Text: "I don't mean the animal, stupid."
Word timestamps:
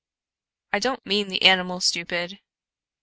"I 0.73 0.79
don't 0.79 1.05
mean 1.05 1.27
the 1.27 1.43
animal, 1.43 1.79
stupid." 1.79 2.39